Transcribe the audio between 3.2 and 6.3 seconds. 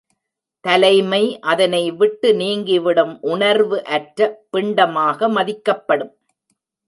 உணர்வு அற்ற பிண்டமாக மதிக்கப்படும்.